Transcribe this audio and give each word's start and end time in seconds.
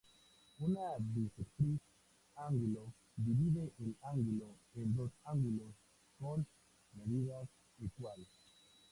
Una 0.61 0.95
bisectriz 0.97 1.79
ángulo 2.35 2.91
divide 3.17 3.71
el 3.81 3.95
ángulo 4.01 4.47
en 4.73 4.95
dos 4.95 5.11
ángulos 5.25 5.75
con 6.19 6.43
medidas 6.95 7.47
equal. 7.85 8.25